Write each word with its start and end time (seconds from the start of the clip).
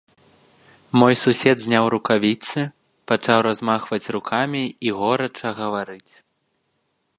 Мой 0.99 1.15
сусед 1.23 1.57
зняў 1.65 1.85
рукавіцы, 1.95 2.59
пачаў 3.13 3.39
размахваць 3.49 4.11
рукамі 4.17 4.63
і 4.89 4.97
горача 5.03 5.49
гаварыць. 5.63 6.11